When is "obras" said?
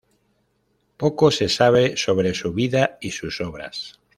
3.39-3.99